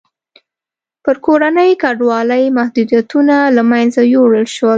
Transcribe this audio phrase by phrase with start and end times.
[1.03, 4.69] پر کورنۍ کډوالۍ محدودیتونه له منځه یووړل شول.